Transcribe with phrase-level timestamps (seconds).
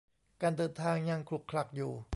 [0.41, 1.91] การเดินทางยังขลุกขลักอยู่